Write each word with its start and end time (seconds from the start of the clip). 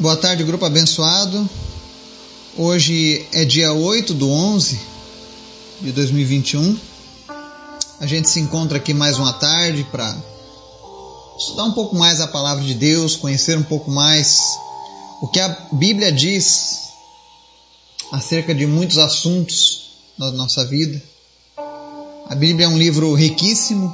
Boa 0.00 0.16
tarde, 0.16 0.44
grupo 0.44 0.64
abençoado. 0.64 1.50
Hoje 2.56 3.26
é 3.32 3.44
dia 3.44 3.72
8 3.72 4.14
do 4.14 4.30
11 4.30 4.80
de 5.80 5.90
2021. 5.90 6.78
A 7.98 8.06
gente 8.06 8.30
se 8.30 8.38
encontra 8.38 8.78
aqui 8.78 8.94
mais 8.94 9.18
uma 9.18 9.32
tarde 9.32 9.84
para 9.90 10.16
estudar 11.36 11.64
um 11.64 11.72
pouco 11.72 11.96
mais 11.96 12.20
a 12.20 12.28
palavra 12.28 12.62
de 12.62 12.74
Deus, 12.74 13.16
conhecer 13.16 13.58
um 13.58 13.62
pouco 13.64 13.90
mais 13.90 14.56
o 15.20 15.26
que 15.26 15.40
a 15.40 15.48
Bíblia 15.72 16.12
diz 16.12 16.90
acerca 18.12 18.54
de 18.54 18.66
muitos 18.66 18.98
assuntos 18.98 19.80
da 20.16 20.30
nossa 20.30 20.64
vida. 20.64 21.02
A 22.28 22.36
Bíblia 22.36 22.66
é 22.66 22.68
um 22.68 22.78
livro 22.78 23.12
riquíssimo, 23.14 23.92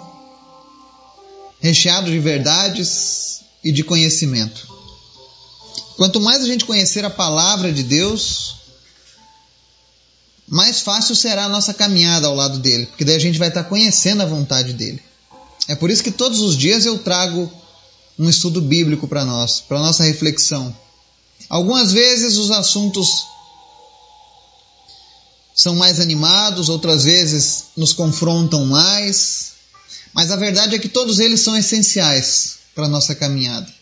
recheado 1.60 2.10
de 2.10 2.18
verdades 2.18 3.40
e 3.64 3.72
de 3.72 3.82
conhecimento. 3.82 4.73
Quanto 5.96 6.20
mais 6.20 6.42
a 6.42 6.46
gente 6.46 6.64
conhecer 6.64 7.04
a 7.04 7.10
palavra 7.10 7.72
de 7.72 7.82
Deus, 7.82 8.56
mais 10.48 10.80
fácil 10.80 11.14
será 11.14 11.44
a 11.44 11.48
nossa 11.48 11.72
caminhada 11.72 12.26
ao 12.26 12.34
lado 12.34 12.58
dele, 12.58 12.86
porque 12.86 13.04
daí 13.04 13.16
a 13.16 13.20
gente 13.20 13.38
vai 13.38 13.48
estar 13.48 13.64
conhecendo 13.64 14.22
a 14.22 14.26
vontade 14.26 14.72
dele. 14.72 15.02
É 15.68 15.74
por 15.74 15.90
isso 15.90 16.02
que 16.02 16.10
todos 16.10 16.40
os 16.40 16.56
dias 16.56 16.84
eu 16.84 16.98
trago 16.98 17.50
um 18.18 18.28
estudo 18.28 18.60
bíblico 18.60 19.08
para 19.08 19.24
nós, 19.24 19.60
para 19.60 19.78
nossa 19.78 20.04
reflexão. 20.04 20.74
Algumas 21.48 21.92
vezes 21.92 22.36
os 22.36 22.50
assuntos 22.50 23.08
são 25.54 25.76
mais 25.76 26.00
animados, 26.00 26.68
outras 26.68 27.04
vezes 27.04 27.66
nos 27.76 27.92
confrontam 27.92 28.66
mais, 28.66 29.52
mas 30.12 30.30
a 30.30 30.36
verdade 30.36 30.74
é 30.74 30.78
que 30.78 30.88
todos 30.88 31.20
eles 31.20 31.40
são 31.40 31.56
essenciais 31.56 32.56
para 32.74 32.88
nossa 32.88 33.14
caminhada. 33.14 33.72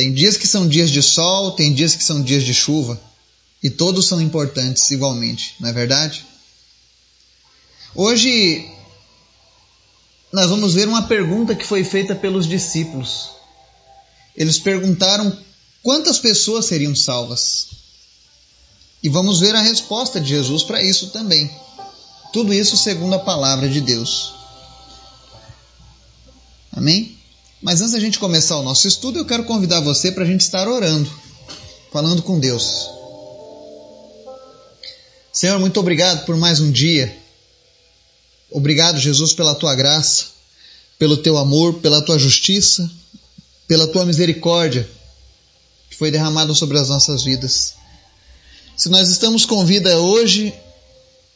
Tem 0.00 0.14
dias 0.14 0.38
que 0.38 0.48
são 0.48 0.66
dias 0.66 0.90
de 0.90 1.02
sol, 1.02 1.52
tem 1.52 1.74
dias 1.74 1.94
que 1.94 2.02
são 2.02 2.22
dias 2.22 2.42
de 2.42 2.54
chuva. 2.54 2.98
E 3.62 3.68
todos 3.68 4.06
são 4.06 4.18
importantes 4.18 4.90
igualmente, 4.90 5.56
não 5.60 5.68
é 5.68 5.74
verdade? 5.74 6.24
Hoje 7.94 8.66
nós 10.32 10.48
vamos 10.48 10.72
ver 10.72 10.88
uma 10.88 11.02
pergunta 11.02 11.54
que 11.54 11.66
foi 11.66 11.84
feita 11.84 12.14
pelos 12.14 12.48
discípulos. 12.48 13.28
Eles 14.34 14.58
perguntaram 14.58 15.38
quantas 15.82 16.18
pessoas 16.18 16.64
seriam 16.64 16.96
salvas. 16.96 17.66
E 19.02 19.08
vamos 19.10 19.38
ver 19.38 19.54
a 19.54 19.60
resposta 19.60 20.18
de 20.18 20.30
Jesus 20.30 20.62
para 20.62 20.82
isso 20.82 21.10
também. 21.10 21.54
Tudo 22.32 22.54
isso 22.54 22.74
segundo 22.74 23.16
a 23.16 23.18
palavra 23.18 23.68
de 23.68 23.82
Deus. 23.82 24.32
Amém? 26.72 27.19
Mas 27.62 27.80
antes 27.80 27.92
da 27.92 28.00
gente 28.00 28.18
começar 28.18 28.56
o 28.56 28.62
nosso 28.62 28.88
estudo, 28.88 29.18
eu 29.18 29.26
quero 29.26 29.44
convidar 29.44 29.80
você 29.80 30.10
para 30.10 30.24
a 30.24 30.26
gente 30.26 30.40
estar 30.40 30.66
orando, 30.66 31.10
falando 31.92 32.22
com 32.22 32.40
Deus. 32.40 32.88
Senhor, 35.32 35.58
muito 35.58 35.78
obrigado 35.78 36.24
por 36.24 36.36
mais 36.36 36.60
um 36.60 36.70
dia. 36.70 37.14
Obrigado, 38.50 38.98
Jesus, 38.98 39.32
pela 39.34 39.54
tua 39.54 39.74
graça, 39.74 40.26
pelo 40.98 41.18
teu 41.18 41.36
amor, 41.36 41.74
pela 41.74 42.02
tua 42.02 42.18
justiça, 42.18 42.90
pela 43.68 43.86
tua 43.86 44.04
misericórdia 44.04 44.88
que 45.90 45.96
foi 45.96 46.10
derramada 46.10 46.54
sobre 46.54 46.78
as 46.78 46.88
nossas 46.88 47.24
vidas. 47.24 47.74
Se 48.76 48.88
nós 48.88 49.08
estamos 49.08 49.44
com 49.44 49.66
vida 49.66 49.98
hoje, 49.98 50.54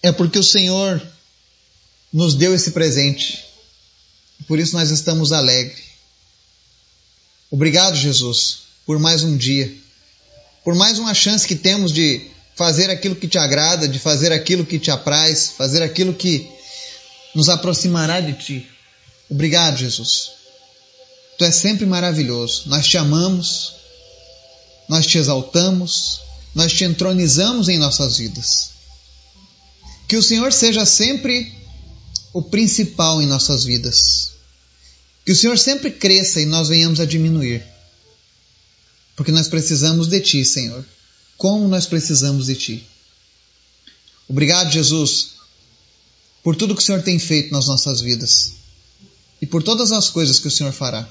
é 0.03 0.11
porque 0.11 0.39
o 0.39 0.45
Senhor 0.45 1.03
nos 2.13 2.35
deu 2.35 2.55
esse 2.55 2.71
presente. 2.71 3.45
Por 4.49 4.59
isso 4.59 4.75
nós 4.75 4.91
estamos 4.91 5.33
alegres. 5.33 5.94
Obrigado, 7.55 7.95
Jesus, 7.95 8.63
por 8.85 8.99
mais 8.99 9.23
um 9.23 9.37
dia, 9.37 9.73
por 10.65 10.75
mais 10.75 10.99
uma 10.99 11.15
chance 11.15 11.47
que 11.47 11.55
temos 11.55 11.93
de 11.93 12.23
fazer 12.57 12.91
aquilo 12.91 13.15
que 13.15 13.29
te 13.29 13.39
agrada, 13.39 13.87
de 13.87 14.01
fazer 14.01 14.33
aquilo 14.33 14.67
que 14.67 14.77
te 14.77 14.91
apraz, 14.91 15.51
fazer 15.57 15.81
aquilo 15.81 16.13
que 16.13 16.51
nos 17.33 17.49
aproximará 17.49 18.19
de 18.19 18.33
ti. 18.33 18.69
Obrigado, 19.31 19.77
Jesus. 19.77 20.33
Tu 21.39 21.45
és 21.45 21.55
sempre 21.55 21.87
maravilhoso. 21.87 22.65
Nós 22.67 22.89
te 22.89 22.99
amamos, 22.99 23.75
nós 24.89 25.07
te 25.07 25.19
exaltamos, 25.19 26.23
nós 26.57 26.73
te 26.73 26.83
entronizamos 26.83 27.69
em 27.69 27.79
nossas 27.79 28.19
vidas. 28.19 28.71
Que 30.09 30.17
o 30.17 30.23
Senhor 30.25 30.53
seja 30.53 30.85
sempre 30.85 31.55
o 32.33 32.43
principal 32.43 33.23
em 33.23 33.27
nossas 33.27 33.65
vidas. 33.65 34.34
Que 35.25 35.33
o 35.33 35.37
Senhor 35.37 35.59
sempre 35.59 35.91
cresça 35.91 36.41
e 36.41 36.47
nós 36.47 36.69
venhamos 36.69 37.01
a 37.01 37.07
diminuir. 37.07 37.65
Porque 39.17 39.33
nós 39.33 39.49
precisamos 39.49 40.09
de 40.09 40.21
Ti, 40.21 40.45
Senhor. 40.45 40.85
Como 41.37 41.69
nós 41.69 41.87
precisamos 41.87 42.47
de 42.47 42.55
Ti. 42.55 42.87
Obrigado, 44.29 44.71
Jesus, 44.71 45.31
por 46.43 46.57
tudo 46.57 46.75
que 46.75 46.83
o 46.83 46.85
Senhor 46.85 47.03
tem 47.03 47.19
feito 47.19 47.53
nas 47.53 47.67
nossas 47.67 48.01
vidas 48.01 48.55
e 49.41 49.47
por 49.47 49.63
todas 49.63 49.93
as 49.93 50.09
coisas 50.09 50.39
que 50.39 50.49
o 50.49 50.51
Senhor 50.51 50.73
fará. 50.73 51.09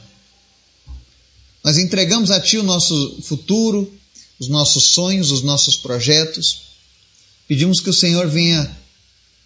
Nós 1.64 1.78
entregamos 1.78 2.32
a 2.32 2.40
Ti 2.40 2.58
o 2.58 2.64
nosso 2.64 3.22
futuro, 3.22 3.92
os 4.40 4.48
nossos 4.48 4.86
sonhos, 4.86 5.32
os 5.32 5.42
nossos 5.42 5.78
projetos. 5.78 6.64
Pedimos 7.48 7.80
que 7.80 7.90
o 7.90 7.94
Senhor 7.94 8.28
venha 8.28 8.76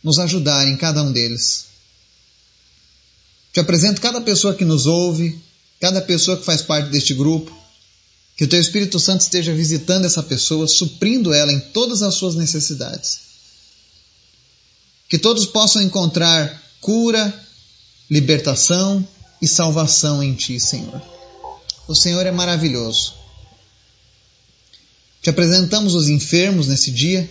nos 0.03 0.19
ajudar 0.19 0.67
em 0.67 0.77
cada 0.77 1.03
um 1.03 1.11
deles. 1.11 1.66
Te 3.57 3.61
apresento 3.61 3.99
cada 3.99 4.21
pessoa 4.21 4.53
que 4.53 4.63
nos 4.63 4.85
ouve, 4.85 5.41
cada 5.79 5.99
pessoa 5.99 6.37
que 6.37 6.45
faz 6.45 6.61
parte 6.61 6.89
deste 6.89 7.15
grupo. 7.15 7.51
Que 8.35 8.43
o 8.43 8.47
Teu 8.47 8.61
Espírito 8.61 8.99
Santo 8.99 9.21
esteja 9.21 9.51
visitando 9.51 10.05
essa 10.05 10.21
pessoa, 10.21 10.67
suprindo 10.67 11.33
ela 11.33 11.51
em 11.51 11.59
todas 11.59 12.03
as 12.03 12.13
suas 12.13 12.35
necessidades. 12.35 13.17
Que 15.09 15.17
todos 15.17 15.47
possam 15.47 15.81
encontrar 15.81 16.61
cura, 16.79 17.33
libertação 18.07 19.03
e 19.41 19.47
salvação 19.47 20.21
em 20.21 20.35
Ti, 20.35 20.59
Senhor. 20.59 21.01
O 21.87 21.95
Senhor 21.95 22.27
é 22.27 22.31
maravilhoso. 22.31 23.15
Te 25.19 25.31
apresentamos 25.31 25.95
os 25.95 26.09
enfermos 26.09 26.67
nesse 26.67 26.91
dia, 26.91 27.27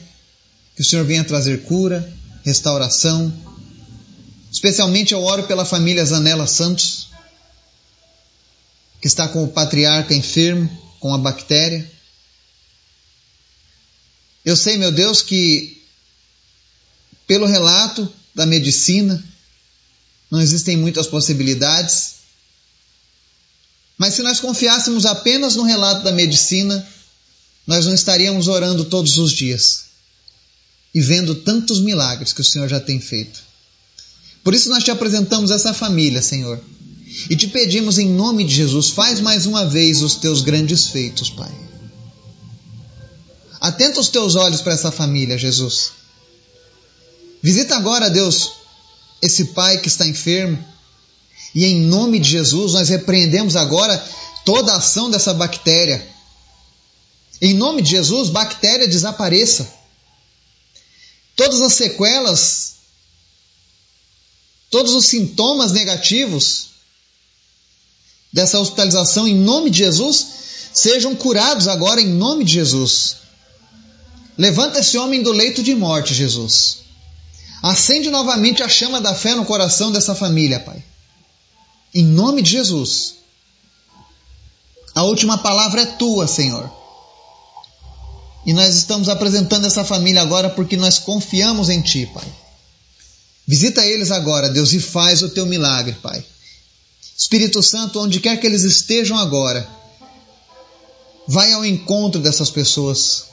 que 0.75 0.83
o 0.83 0.85
Senhor 0.85 1.05
venha 1.05 1.23
trazer 1.23 1.63
cura, 1.63 2.13
restauração, 2.43 3.33
Especialmente 4.57 5.13
eu 5.13 5.23
oro 5.23 5.43
pela 5.43 5.67
família 5.67 6.03
Zanella 6.03 6.47
Santos, 6.47 7.09
que 9.03 9.07
está 9.07 9.29
com 9.29 9.45
o 9.45 9.49
patriarca 9.49 10.15
enfermo, 10.15 10.67
com 10.99 11.13
a 11.13 11.19
bactéria. 11.19 11.93
Eu 14.43 14.57
sei, 14.57 14.79
meu 14.79 14.91
Deus, 14.91 15.21
que 15.21 15.85
pelo 17.27 17.45
relato 17.45 18.11
da 18.35 18.47
medicina, 18.47 19.23
não 20.31 20.41
existem 20.41 20.75
muitas 20.75 21.07
possibilidades. 21.07 22.15
Mas 23.99 24.15
se 24.15 24.23
nós 24.23 24.41
confiássemos 24.41 25.05
apenas 25.05 25.55
no 25.55 25.65
relato 25.65 26.03
da 26.03 26.13
medicina, 26.13 26.89
nós 27.67 27.85
não 27.85 27.93
estaríamos 27.93 28.49
orando 28.49 28.87
todos 28.87 29.19
os 29.19 29.33
dias 29.33 29.85
e 30.95 31.01
vendo 31.03 31.35
tantos 31.35 31.79
milagres 31.79 32.33
que 32.33 32.41
o 32.41 32.45
Senhor 32.45 32.69
já 32.69 32.81
tem 32.81 32.99
feito. 32.99 33.45
Por 34.47 34.55
isso 34.55 34.69
nós 34.69 34.85
te 34.85 34.93
apresentamos 34.93 35.51
essa 35.51 35.75
família, 35.75 36.23
Senhor. 36.23 36.63
E 37.29 37.35
te 37.35 37.49
pedimos 37.49 37.99
em 37.99 38.09
nome 38.09 38.45
de 38.45 38.55
Jesus, 38.55 38.91
faz 38.91 39.21
mais 39.21 39.45
uma 39.45 39.67
vez 39.67 40.03
os 40.03 40.15
teus 40.15 40.41
grandes 40.41 40.87
feitos, 40.87 41.29
Pai. 41.29 41.51
Atenta 43.61 43.99
os 43.99 44.09
teus 44.09 44.37
olhos 44.37 44.61
para 44.61 44.75
essa 44.75 44.93
família, 44.93 45.37
Jesus. 45.37 45.91
Visita 47.43 47.75
agora, 47.75 48.09
Deus, 48.09 48.53
esse 49.21 49.47
pai 49.47 49.79
que 49.79 49.89
está 49.89 50.07
enfermo. 50.07 50.65
E 51.53 51.65
em 51.65 51.81
nome 51.81 52.21
de 52.21 52.31
Jesus, 52.31 52.75
nós 52.75 52.89
repreendemos 52.89 53.57
agora 53.57 53.99
toda 54.45 54.75
a 54.75 54.77
ação 54.77 55.11
dessa 55.11 55.35
bactéria. 55.35 56.07
Em 57.43 57.53
nome 57.53 57.83
de 57.83 57.91
Jesus, 57.91 58.31
bactéria 58.31 58.87
desapareça. 58.87 59.69
Todas 61.35 61.61
as 61.61 61.73
sequelas 61.73 62.76
todos 64.71 64.95
os 64.95 65.07
sintomas 65.07 65.73
negativos 65.73 66.69
dessa 68.33 68.59
hospitalização 68.59 69.27
em 69.27 69.35
nome 69.35 69.71
de 69.71 69.79
Jesus 69.79 70.27
sejam 70.73 71.15
curados 71.15 71.69
agora 71.69 72.01
em 72.01 72.09
nome 72.09 72.45
de 72.45 72.53
Jesus. 72.53 73.17
Levanta 74.37 74.81
esse 74.81 74.99
homem 74.99 75.23
do 75.23 75.33
leito 75.33 75.63
de 75.63 75.75
morte, 75.75 76.13
Jesus. 76.13 76.79
Acende 77.63 78.11
novamente 78.11 78.63
a 78.63 78.69
chama 78.69 79.01
da 79.01 79.15
fé 79.15 79.35
no 79.35 79.47
coração 79.47 79.91
dessa 79.91 80.15
família, 80.15 80.61
Pai. 80.61 80.85
Em 81.95 82.05
nome 82.05 82.43
de 82.43 82.51
Jesus. 82.51 83.15
A 84.95 85.03
última 85.03 85.39
palavra 85.39 85.83
é 85.83 85.87
tua, 85.87 86.27
Senhor. 86.27 86.71
E 88.45 88.53
nós 88.53 88.77
estamos 88.77 89.09
apresentando 89.09 89.67
essa 89.67 89.85
família 89.85 90.21
agora 90.21 90.51
porque 90.51 90.77
nós 90.77 90.99
confiamos 90.99 91.71
em 91.71 91.81
Ti, 91.81 92.07
Pai. 92.13 92.27
Visita 93.47 93.87
eles 93.87 94.11
agora, 94.11 94.51
Deus, 94.51 94.73
e 94.73 94.81
faz 94.81 95.23
o 95.23 95.29
teu 95.29 95.47
milagre, 95.47 95.97
Pai. 96.03 96.25
Espírito 97.17 97.63
Santo, 97.63 98.01
onde 98.01 98.21
quer 98.21 98.39
que 98.39 98.47
eles 98.47 98.63
estejam 98.63 99.17
agora, 99.17 99.67
Vai 101.29 101.53
ao 101.53 101.65
encontro 101.65 102.21
dessas 102.21 102.51
pessoas 102.51 103.25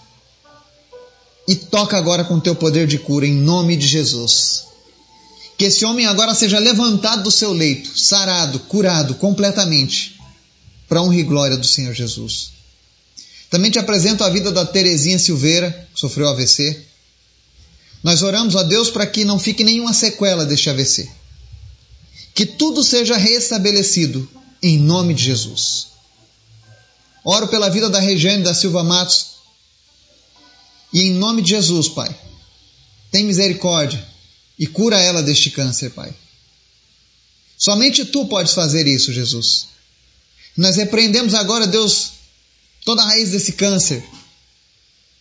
e 1.47 1.55
toca 1.55 1.95
agora 1.95 2.23
com 2.23 2.39
teu 2.39 2.55
poder 2.55 2.87
de 2.87 2.97
cura, 2.97 3.27
em 3.27 3.33
nome 3.33 3.75
de 3.75 3.85
Jesus. 3.85 4.63
Que 5.57 5.65
esse 5.65 5.85
homem 5.85 6.07
agora 6.07 6.33
seja 6.33 6.57
levantado 6.57 7.23
do 7.23 7.31
seu 7.31 7.53
leito, 7.53 7.97
sarado, 7.97 8.59
curado 8.61 9.13
completamente, 9.15 10.19
para 10.89 11.03
honra 11.03 11.17
e 11.17 11.23
glória 11.23 11.55
do 11.55 11.67
Senhor 11.67 11.93
Jesus. 11.93 12.53
Também 13.51 13.69
te 13.69 13.77
apresento 13.77 14.23
a 14.23 14.29
vida 14.29 14.51
da 14.51 14.65
Terezinha 14.65 15.19
Silveira, 15.19 15.87
que 15.93 15.99
sofreu 15.99 16.27
AVC. 16.29 16.83
Nós 18.03 18.21
oramos 18.21 18.55
a 18.57 18.63
Deus 18.63 18.91
para 18.91 19.07
que 19.07 19.23
não 19.23 19.39
fique 19.39 19.63
nenhuma 19.63 19.93
sequela 19.93 20.45
deste 20.45 20.69
AVC. 20.69 21.09
Que 22.35 22.45
tudo 22.45 22.83
seja 22.83 23.15
restabelecido 23.15 24.29
em 24.61 24.77
nome 24.77 25.13
de 25.13 25.23
Jesus. 25.23 25.87
Oro 27.23 27.47
pela 27.47 27.69
vida 27.69 27.89
da 27.89 27.99
Regiane 27.99 28.43
da 28.43 28.53
Silva 28.53 28.83
Matos. 28.83 29.27
E 30.91 31.03
em 31.03 31.13
nome 31.13 31.41
de 31.41 31.49
Jesus, 31.49 31.87
Pai, 31.87 32.13
tem 33.09 33.23
misericórdia 33.23 34.05
e 34.59 34.67
cura 34.67 34.99
ela 34.99 35.23
deste 35.23 35.49
câncer, 35.49 35.91
Pai. 35.91 36.13
Somente 37.57 38.03
tu 38.05 38.25
podes 38.25 38.53
fazer 38.53 38.85
isso, 38.85 39.13
Jesus. 39.13 39.67
Nós 40.57 40.75
repreendemos 40.75 41.33
agora, 41.33 41.65
Deus, 41.65 42.11
toda 42.83 43.01
a 43.01 43.05
raiz 43.05 43.31
desse 43.31 43.53
câncer. 43.53 44.03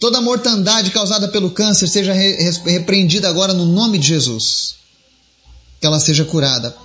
Toda 0.03 0.21
mortandade 0.21 0.91
causada 0.91 1.29
pelo 1.29 1.53
câncer 1.53 1.87
seja 1.87 2.13
repreendida 2.13 3.29
agora 3.29 3.55
no 3.55 3.65
nome 3.65 3.99
de 3.99 4.09
Jesus. 4.09 4.75
Que 5.81 5.87
ela 5.87 6.01
seja 6.01 6.25
curada. 6.25 6.77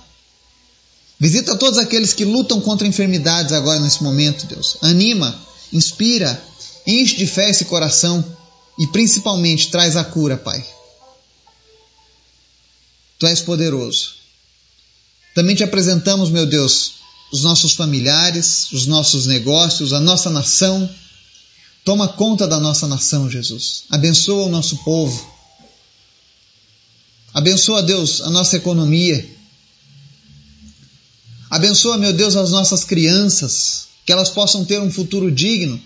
Visita 1.18 1.56
todos 1.56 1.80
aqueles 1.80 2.12
que 2.12 2.24
lutam 2.24 2.60
contra 2.60 2.86
enfermidades 2.86 3.52
agora 3.52 3.80
nesse 3.80 4.04
momento, 4.04 4.46
Deus. 4.46 4.76
Anima, 4.82 5.36
inspira, 5.72 6.40
enche 6.86 7.16
de 7.16 7.26
fé 7.26 7.50
esse 7.50 7.64
coração 7.64 8.24
e 8.78 8.86
principalmente 8.86 9.68
traz 9.68 9.96
a 9.96 10.04
cura, 10.04 10.36
Pai. 10.36 10.64
Tu 13.18 13.26
és 13.26 13.40
poderoso. 13.40 14.12
Também 15.34 15.56
te 15.56 15.64
apresentamos, 15.64 16.30
meu 16.30 16.46
Deus, 16.46 16.92
os 17.32 17.42
nossos 17.42 17.72
familiares, 17.72 18.70
os 18.70 18.86
nossos 18.86 19.26
negócios, 19.26 19.92
a 19.92 19.98
nossa 19.98 20.30
nação. 20.30 20.88
Toma 21.88 22.06
conta 22.06 22.46
da 22.46 22.60
nossa 22.60 22.86
nação, 22.86 23.30
Jesus. 23.30 23.84
Abençoa 23.88 24.44
o 24.44 24.50
nosso 24.50 24.76
povo. 24.84 25.34
Abençoa, 27.32 27.82
Deus, 27.82 28.20
a 28.20 28.28
nossa 28.28 28.58
economia. 28.58 29.26
Abençoa, 31.48 31.96
meu 31.96 32.12
Deus, 32.12 32.36
as 32.36 32.50
nossas 32.50 32.84
crianças, 32.84 33.88
que 34.04 34.12
elas 34.12 34.28
possam 34.28 34.66
ter 34.66 34.78
um 34.82 34.90
futuro 34.90 35.32
digno. 35.32 35.80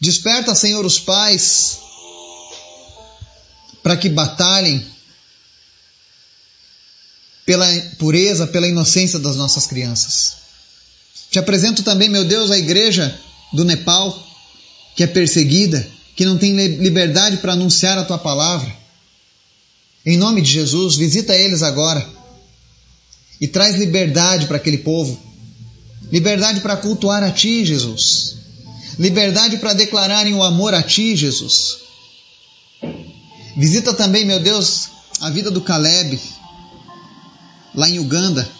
Desperta, 0.00 0.52
Senhor, 0.52 0.84
os 0.84 0.98
pais 0.98 1.78
para 3.84 3.96
que 3.96 4.08
batalhem 4.08 4.84
pela 7.46 7.68
pureza, 8.00 8.48
pela 8.48 8.66
inocência 8.66 9.20
das 9.20 9.36
nossas 9.36 9.64
crianças. 9.64 10.38
Te 11.30 11.38
apresento 11.38 11.84
também, 11.84 12.08
meu 12.08 12.24
Deus, 12.24 12.50
a 12.50 12.58
igreja 12.58 13.16
do 13.52 13.64
Nepal, 13.64 14.27
que 14.98 15.04
é 15.04 15.06
perseguida, 15.06 15.88
que 16.16 16.26
não 16.26 16.36
tem 16.36 16.56
liberdade 16.56 17.36
para 17.36 17.52
anunciar 17.52 17.96
a 17.96 18.04
tua 18.04 18.18
palavra. 18.18 18.68
Em 20.04 20.16
nome 20.16 20.42
de 20.42 20.50
Jesus, 20.50 20.96
visita 20.96 21.36
eles 21.36 21.62
agora 21.62 22.04
e 23.40 23.46
traz 23.46 23.76
liberdade 23.76 24.46
para 24.46 24.56
aquele 24.56 24.78
povo. 24.78 25.16
Liberdade 26.10 26.58
para 26.62 26.76
cultuar 26.76 27.22
a 27.22 27.30
Ti, 27.30 27.64
Jesus. 27.64 28.38
Liberdade 28.98 29.58
para 29.58 29.72
declararem 29.72 30.34
o 30.34 30.42
amor 30.42 30.74
a 30.74 30.82
Ti, 30.82 31.14
Jesus. 31.14 31.78
Visita 33.56 33.94
também, 33.94 34.24
meu 34.24 34.40
Deus, 34.40 34.88
a 35.20 35.30
vida 35.30 35.48
do 35.48 35.60
Caleb, 35.60 36.20
lá 37.72 37.88
em 37.88 38.00
Uganda. 38.00 38.50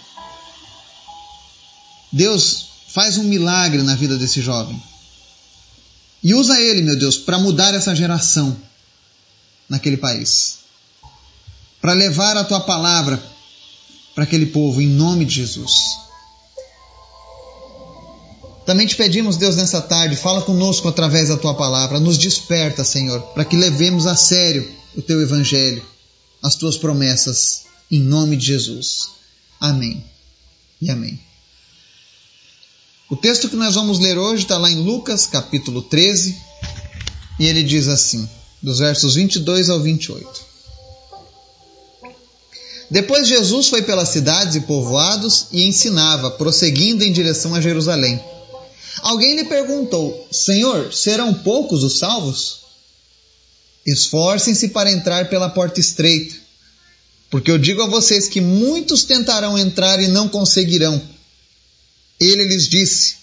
Deus 2.12 2.67
faz 2.87 3.19
um 3.19 3.25
milagre 3.25 3.82
na 3.82 3.96
vida 3.96 4.17
desse 4.17 4.41
jovem. 4.41 4.81
E 6.23 6.35
usa 6.35 6.61
ele, 6.61 6.82
meu 6.82 6.99
Deus, 6.99 7.17
para 7.17 7.38
mudar 7.38 7.75
essa 7.75 7.94
geração 7.94 8.56
naquele 9.69 9.97
país. 9.97 10.59
Para 11.81 11.93
levar 11.93 12.37
a 12.37 12.44
tua 12.44 12.61
palavra 12.61 13.23
para 14.15 14.25
aquele 14.25 14.47
povo, 14.47 14.81
em 14.81 14.88
nome 14.88 15.25
de 15.25 15.37
Jesus. 15.37 15.73
Também 18.67 18.87
te 18.87 18.97
pedimos, 18.97 19.37
Deus, 19.37 19.56
nessa 19.56 19.81
tarde, 19.81 20.17
fala 20.17 20.43
conosco 20.43 20.88
através 20.88 21.29
da 21.29 21.37
tua 21.37 21.55
palavra, 21.55 22.00
nos 22.00 22.19
desperta, 22.19 22.85
Senhor, 22.85 23.20
para 23.32 23.44
que 23.44 23.56
levemos 23.56 24.06
a 24.06 24.15
sério 24.15 24.69
o 24.97 25.00
teu 25.00 25.23
evangelho, 25.23 25.82
as 26.43 26.55
tuas 26.55 26.76
promessas, 26.76 27.62
em 27.91 28.00
nome 28.00 28.37
de 28.37 28.47
Jesus. 28.47 29.09
Amém 29.61 30.05
e 30.82 30.91
amém. 30.91 31.27
O 33.10 33.16
texto 33.16 33.49
que 33.49 33.56
nós 33.56 33.75
vamos 33.75 33.99
ler 33.99 34.19
hoje 34.19 34.43
está 34.43 34.58
lá 34.58 34.70
em 34.70 34.82
Lucas, 34.82 35.25
capítulo 35.25 35.81
13, 35.81 36.37
e 37.40 37.46
ele 37.46 37.62
diz 37.62 37.88
assim, 37.88 38.28
dos 38.62 38.81
versos 38.81 39.14
22 39.14 39.70
ao 39.70 39.81
28. 39.81 40.28
Depois 42.90 43.26
Jesus 43.26 43.69
foi 43.69 43.81
pelas 43.81 44.10
cidades 44.10 44.56
e 44.56 44.60
povoados 44.60 45.46
e 45.52 45.64
ensinava, 45.64 46.31
prosseguindo 46.32 47.02
em 47.02 47.10
direção 47.10 47.55
a 47.55 47.62
Jerusalém. 47.62 48.22
Alguém 49.00 49.37
lhe 49.37 49.44
perguntou: 49.44 50.28
Senhor, 50.31 50.93
serão 50.93 51.32
poucos 51.32 51.82
os 51.82 51.99
salvos? 51.99 52.58
Esforcem-se 53.87 54.69
para 54.69 54.93
entrar 54.93 55.31
pela 55.31 55.49
porta 55.49 55.81
estreita, 55.81 56.34
porque 57.31 57.50
eu 57.50 57.56
digo 57.56 57.82
a 57.82 57.87
vocês 57.87 58.28
que 58.28 58.40
muitos 58.43 59.05
tentarão 59.05 59.58
entrar 59.58 59.99
e 59.99 60.08
não 60.08 60.28
conseguirão. 60.28 61.00
Ele 62.20 62.44
lhes 62.44 62.69
disse: 62.69 63.17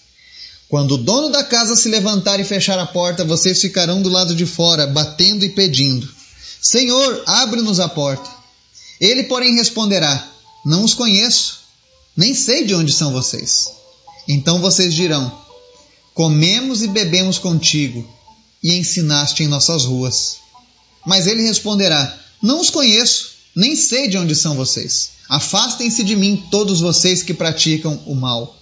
Quando 0.68 0.92
o 0.92 0.98
dono 0.98 1.30
da 1.30 1.44
casa 1.44 1.76
se 1.76 1.88
levantar 1.88 2.40
e 2.40 2.44
fechar 2.44 2.78
a 2.78 2.86
porta, 2.86 3.24
vocês 3.24 3.60
ficarão 3.60 4.00
do 4.02 4.08
lado 4.08 4.34
de 4.34 4.46
fora, 4.46 4.86
batendo 4.86 5.44
e 5.44 5.50
pedindo: 5.50 6.08
Senhor, 6.60 7.22
abre-nos 7.26 7.80
a 7.80 7.88
porta. 7.88 8.28
Ele, 9.00 9.24
porém, 9.24 9.54
responderá: 9.54 10.26
Não 10.64 10.84
os 10.84 10.94
conheço, 10.94 11.60
nem 12.16 12.34
sei 12.34 12.64
de 12.64 12.74
onde 12.74 12.92
são 12.92 13.12
vocês. 13.12 13.70
Então 14.26 14.60
vocês 14.60 14.94
dirão: 14.94 15.30
Comemos 16.14 16.82
e 16.82 16.88
bebemos 16.88 17.38
contigo, 17.38 18.08
e 18.62 18.72
ensinaste 18.74 19.42
em 19.42 19.48
nossas 19.48 19.84
ruas. 19.84 20.38
Mas 21.06 21.26
ele 21.26 21.42
responderá: 21.42 22.18
Não 22.42 22.60
os 22.60 22.70
conheço, 22.70 23.32
nem 23.54 23.76
sei 23.76 24.08
de 24.08 24.16
onde 24.16 24.34
são 24.34 24.56
vocês. 24.56 25.10
Afastem-se 25.28 26.02
de 26.02 26.16
mim, 26.16 26.44
todos 26.50 26.80
vocês 26.80 27.22
que 27.22 27.34
praticam 27.34 28.02
o 28.06 28.14
mal. 28.14 28.56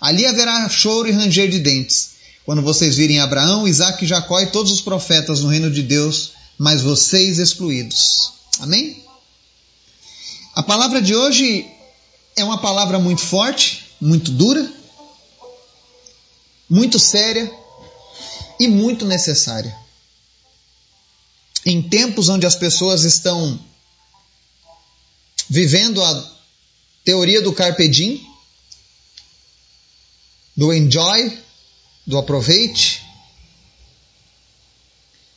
Ali 0.00 0.26
haverá 0.26 0.68
choro 0.68 1.08
e 1.08 1.12
ranger 1.12 1.48
de 1.48 1.58
dentes, 1.58 2.10
quando 2.44 2.62
vocês 2.62 2.96
virem 2.96 3.20
Abraão, 3.20 3.66
Isaque, 3.66 4.06
Jacó 4.06 4.40
e 4.40 4.46
todos 4.46 4.72
os 4.72 4.80
profetas 4.80 5.40
no 5.40 5.48
reino 5.48 5.70
de 5.70 5.82
Deus, 5.82 6.32
mas 6.58 6.82
vocês 6.82 7.38
excluídos. 7.38 8.32
Amém? 8.60 9.04
A 10.54 10.62
palavra 10.62 11.02
de 11.02 11.14
hoje 11.14 11.66
é 12.34 12.44
uma 12.44 12.58
palavra 12.58 12.98
muito 12.98 13.20
forte, 13.20 13.84
muito 14.00 14.30
dura, 14.30 14.72
muito 16.68 16.98
séria 16.98 17.50
e 18.58 18.68
muito 18.68 19.04
necessária. 19.04 19.74
Em 21.64 21.82
tempos 21.82 22.28
onde 22.28 22.46
as 22.46 22.54
pessoas 22.54 23.04
estão 23.04 23.58
vivendo 25.48 26.02
a 26.02 26.36
teoria 27.04 27.40
do 27.40 27.52
carpe 27.52 27.88
diem, 27.88 28.25
do 30.56 30.72
enjoy, 30.72 31.38
do 32.06 32.16
aproveite, 32.16 33.04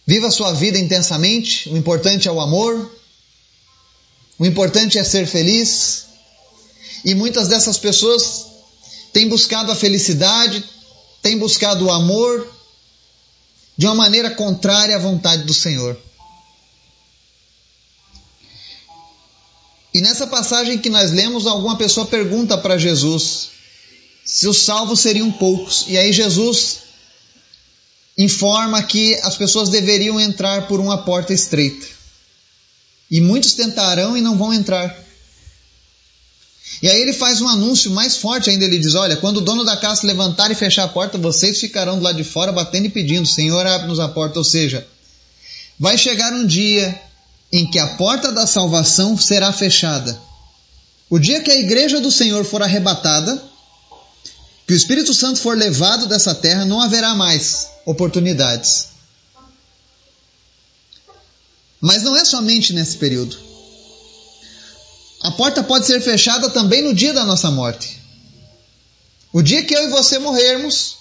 viva 0.05 0.27
a 0.27 0.31
sua 0.31 0.53
vida 0.53 0.79
intensamente, 0.79 1.69
o 1.69 1.77
importante 1.77 2.27
é 2.27 2.31
o 2.31 2.39
amor, 2.39 2.89
o 4.39 4.45
importante 4.45 4.97
é 4.97 5.03
ser 5.03 5.27
feliz. 5.27 6.05
E 7.03 7.13
muitas 7.13 7.47
dessas 7.47 7.77
pessoas 7.77 8.45
têm 9.11 9.27
buscado 9.27 9.71
a 9.71 9.75
felicidade, 9.75 10.63
têm 11.21 11.38
buscado 11.38 11.85
o 11.85 11.91
amor 11.91 12.47
de 13.77 13.85
uma 13.85 13.95
maneira 13.95 14.31
contrária 14.31 14.95
à 14.95 14.99
vontade 14.99 15.43
do 15.43 15.53
Senhor. 15.53 15.97
E 19.93 20.01
nessa 20.01 20.27
passagem 20.27 20.77
que 20.77 20.89
nós 20.89 21.11
lemos, 21.11 21.45
alguma 21.45 21.77
pessoa 21.77 22.05
pergunta 22.05 22.57
para 22.57 22.77
Jesus 22.77 23.58
se 24.31 24.48
os 24.48 24.59
salvos 24.59 25.00
seriam 25.00 25.31
poucos. 25.31 25.86
E 25.88 25.98
aí 25.98 26.13
Jesus 26.13 26.81
informa 28.15 28.83
que 28.83 29.15
as 29.24 29.36
pessoas 29.36 29.69
deveriam 29.69 30.19
entrar 30.19 30.67
por 30.67 30.79
uma 30.79 31.00
porta 31.00 31.33
estreita. 31.33 31.88
E 33.09 33.19
muitos 33.19 33.53
tentarão 33.53 34.15
e 34.15 34.21
não 34.21 34.38
vão 34.38 34.53
entrar. 34.53 34.95
E 36.79 36.88
aí 36.88 37.01
ele 37.01 37.12
faz 37.12 37.41
um 37.41 37.48
anúncio 37.48 37.89
mais 37.89 38.17
forte 38.17 38.51
ainda. 38.51 38.65
Ele 38.65 38.77
diz: 38.77 38.93
Olha, 38.93 39.17
quando 39.17 39.38
o 39.38 39.41
dono 39.41 39.63
da 39.65 39.75
casa 39.75 40.05
levantar 40.05 40.51
e 40.51 40.55
fechar 40.55 40.83
a 40.83 40.89
porta, 40.89 41.17
vocês 41.17 41.59
ficarão 41.59 41.98
do 41.98 42.03
lado 42.03 42.17
de 42.17 42.24
fora 42.24 42.51
batendo 42.51 42.86
e 42.86 42.89
pedindo: 42.89 43.27
Senhor, 43.27 43.65
abre-nos 43.65 44.00
a 44.00 44.09
porta. 44.09 44.38
Ou 44.38 44.45
seja, 44.45 44.88
vai 45.79 45.98
chegar 45.98 46.31
um 46.33 46.45
dia 46.45 47.01
em 47.51 47.65
que 47.65 47.79
a 47.79 47.95
porta 47.95 48.31
da 48.31 48.45
salvação 48.45 49.17
será 49.17 49.51
fechada. 49.51 50.21
O 51.09 51.17
dia 51.17 51.41
que 51.41 51.50
a 51.50 51.59
igreja 51.59 52.00
do 52.00 52.12
Senhor 52.12 52.45
for 52.45 52.62
arrebatada, 52.62 53.49
que 54.69 54.73
o 54.73 54.77
Espírito 54.77 55.15
Santo 55.15 55.39
for 55.39 55.57
levado 55.57 56.05
dessa 56.05 56.35
terra, 56.35 56.63
não 56.63 56.79
haverá 56.79 57.15
mais 57.15 57.69
oportunidades. 57.88 58.89
Mas 61.81 62.03
não 62.03 62.15
é 62.15 62.23
somente 62.23 62.71
nesse 62.71 62.97
período. 62.97 63.35
A 65.23 65.31
porta 65.31 65.63
pode 65.63 65.88
ser 65.88 65.99
fechada 66.01 66.51
também 66.51 66.83
no 66.83 66.93
dia 66.93 67.11
da 67.13 67.25
nossa 67.25 67.49
morte. 67.49 67.99
O 69.33 69.41
dia 69.41 69.63
que 69.63 69.75
eu 69.75 69.85
e 69.85 69.89
você 69.89 70.19
morrermos, 70.19 70.97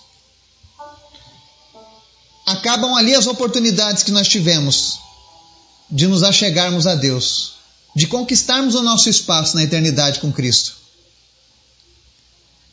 acabam 2.46 2.94
ali 2.94 3.14
as 3.14 3.26
oportunidades 3.26 4.02
que 4.02 4.10
nós 4.10 4.26
tivemos 4.26 4.98
de 5.90 6.06
nos 6.06 6.22
achegarmos 6.22 6.86
a 6.86 6.94
Deus, 6.94 7.56
de 7.94 8.06
conquistarmos 8.06 8.74
o 8.74 8.82
nosso 8.82 9.10
espaço 9.10 9.54
na 9.56 9.62
eternidade 9.62 10.20
com 10.20 10.32
Cristo. 10.32 10.77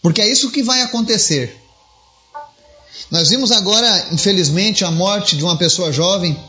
Porque 0.06 0.22
é 0.22 0.32
isso 0.32 0.52
que 0.52 0.62
vai 0.62 0.84
acontecer. 0.84 1.60
Nós 3.10 3.30
vimos 3.30 3.52
agora, 3.52 4.10
infelizmente, 4.12 4.86
a 4.86 4.92
morte 4.92 5.36
de 5.36 5.44
uma 5.44 5.58
pessoa 5.58 5.92
jovem, 5.92 6.40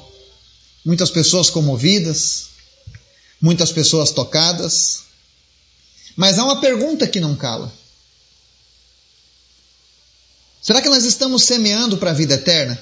muitas 0.85 1.09
pessoas 1.09 1.49
comovidas, 1.49 2.49
muitas 3.41 3.73
pessoas 3.73 4.11
tocadas. 4.11 5.05
Mas 6.15 6.39
há 6.39 6.45
uma 6.45 6.61
pergunta 6.61 7.07
que 7.07 7.19
não 7.19 7.35
cala. 7.35 7.73
Será 10.61 10.83
que 10.83 10.91
nós 10.91 11.05
estamos 11.05 11.43
semeando 11.45 11.97
para 11.97 12.11
a 12.11 12.15
vida 12.15 12.35
eterna? 12.35 12.79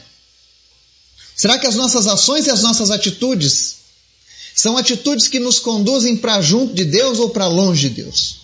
Será 1.37 1.57
que 1.57 1.69
as 1.69 1.77
nossas 1.77 2.09
ações 2.09 2.49
e 2.49 2.51
as 2.51 2.63
nossas 2.63 2.91
atitudes 2.91 3.77
são 4.57 4.77
atitudes 4.77 5.29
que 5.29 5.39
nos 5.39 5.61
conduzem 5.61 6.17
para 6.17 6.43
junto 6.43 6.75
de 6.75 6.85
Deus 6.85 7.21
ou 7.21 7.31
para 7.31 7.47
longe 7.47 7.89
de 7.89 8.03
Deus? 8.03 8.44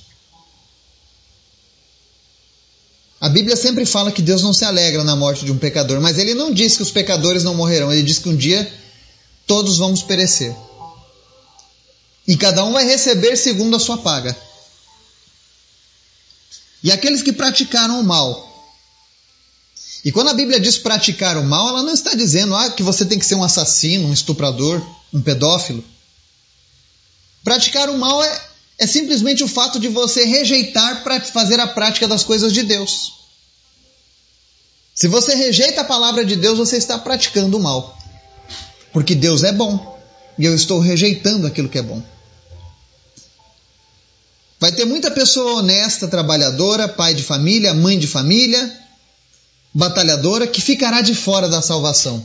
A 3.20 3.28
Bíblia 3.28 3.54
sempre 3.54 3.84
fala 3.84 4.10
que 4.10 4.22
Deus 4.22 4.42
não 4.42 4.54
se 4.54 4.64
alegra 4.64 5.04
na 5.04 5.14
morte 5.14 5.44
de 5.44 5.52
um 5.52 5.58
pecador, 5.58 6.00
mas 6.00 6.18
ele 6.18 6.32
não 6.32 6.52
diz 6.52 6.76
que 6.76 6.82
os 6.82 6.90
pecadores 6.90 7.44
não 7.44 7.54
morrerão, 7.54 7.92
ele 7.92 8.02
diz 8.02 8.18
que 8.18 8.30
um 8.30 8.36
dia 8.36 8.72
todos 9.46 9.76
vamos 9.76 10.02
perecer. 10.02 10.56
E 12.26 12.34
cada 12.36 12.64
um 12.64 12.72
vai 12.72 12.84
receber 12.84 13.36
segundo 13.36 13.76
a 13.76 13.80
sua 13.80 13.98
paga. 13.98 14.34
E 16.82 16.90
aqueles 16.90 17.20
que 17.22 17.32
praticaram 17.32 18.00
o 18.00 18.04
mal, 18.04 18.50
e 20.02 20.10
quando 20.10 20.30
a 20.30 20.34
Bíblia 20.34 20.58
diz 20.58 20.78
praticar 20.78 21.36
o 21.36 21.44
mal, 21.44 21.68
ela 21.68 21.82
não 21.82 21.92
está 21.92 22.14
dizendo 22.14 22.54
ah, 22.54 22.70
que 22.70 22.82
você 22.82 23.04
tem 23.04 23.18
que 23.18 23.26
ser 23.26 23.34
um 23.34 23.44
assassino, 23.44 24.08
um 24.08 24.12
estuprador, 24.14 24.80
um 25.12 25.20
pedófilo. 25.20 25.84
Praticar 27.44 27.90
o 27.90 27.98
mal 27.98 28.22
é, 28.22 28.49
é 28.80 28.86
simplesmente 28.86 29.44
o 29.44 29.48
fato 29.48 29.78
de 29.78 29.88
você 29.88 30.24
rejeitar 30.24 31.04
para 31.04 31.20
fazer 31.20 31.60
a 31.60 31.66
prática 31.66 32.08
das 32.08 32.24
coisas 32.24 32.50
de 32.50 32.62
Deus. 32.62 33.12
Se 34.94 35.06
você 35.06 35.34
rejeita 35.34 35.82
a 35.82 35.84
palavra 35.84 36.24
de 36.24 36.34
Deus, 36.34 36.56
você 36.56 36.78
está 36.78 36.98
praticando 36.98 37.58
o 37.58 37.60
mal. 37.60 37.96
Porque 38.90 39.14
Deus 39.14 39.44
é 39.44 39.52
bom 39.52 40.00
e 40.38 40.46
eu 40.46 40.54
estou 40.54 40.80
rejeitando 40.80 41.46
aquilo 41.46 41.68
que 41.68 41.76
é 41.76 41.82
bom. 41.82 42.02
Vai 44.58 44.72
ter 44.72 44.86
muita 44.86 45.10
pessoa 45.10 45.58
honesta, 45.58 46.08
trabalhadora, 46.08 46.88
pai 46.88 47.12
de 47.12 47.22
família, 47.22 47.74
mãe 47.74 47.98
de 47.98 48.06
família, 48.06 48.78
batalhadora 49.74 50.46
que 50.46 50.60
ficará 50.62 51.02
de 51.02 51.14
fora 51.14 51.50
da 51.50 51.60
salvação. 51.60 52.24